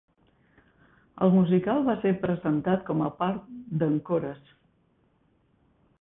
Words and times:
El 1.25 1.33
musical 1.35 1.83
va 1.89 1.95
ser 2.07 2.13
presentat 2.25 2.83
com 2.89 3.07
a 3.11 3.11
part 3.21 3.55
d'"Encores!". 3.85 4.53